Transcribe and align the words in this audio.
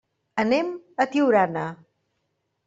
Anem 0.43 0.71
a 1.05 1.07
Tiurana. 1.17 1.67